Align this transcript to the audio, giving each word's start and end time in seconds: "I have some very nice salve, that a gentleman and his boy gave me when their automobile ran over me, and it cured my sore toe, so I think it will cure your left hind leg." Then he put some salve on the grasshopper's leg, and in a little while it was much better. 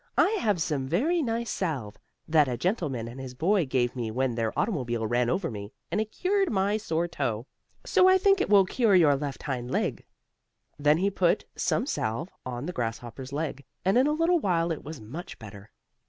"I 0.17 0.31
have 0.41 0.59
some 0.59 0.87
very 0.87 1.21
nice 1.21 1.51
salve, 1.51 1.97
that 2.27 2.47
a 2.47 2.57
gentleman 2.57 3.07
and 3.07 3.19
his 3.19 3.35
boy 3.35 3.67
gave 3.67 3.95
me 3.95 4.09
when 4.09 4.33
their 4.33 4.51
automobile 4.57 5.05
ran 5.05 5.29
over 5.29 5.51
me, 5.51 5.73
and 5.91 6.01
it 6.01 6.11
cured 6.11 6.51
my 6.51 6.77
sore 6.77 7.07
toe, 7.07 7.45
so 7.85 8.09
I 8.09 8.17
think 8.17 8.41
it 8.41 8.49
will 8.49 8.65
cure 8.65 8.95
your 8.95 9.15
left 9.15 9.43
hind 9.43 9.69
leg." 9.69 10.03
Then 10.79 10.97
he 10.97 11.11
put 11.11 11.45
some 11.55 11.85
salve 11.85 12.29
on 12.47 12.65
the 12.65 12.73
grasshopper's 12.73 13.31
leg, 13.31 13.63
and 13.85 13.95
in 13.95 14.07
a 14.07 14.11
little 14.11 14.39
while 14.39 14.71
it 14.71 14.83
was 14.83 14.99
much 14.99 15.37
better. 15.37 15.69